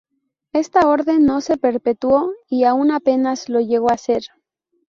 [0.51, 4.23] Esta Orden no se perpetuó y aun apenas lo llegó a ser.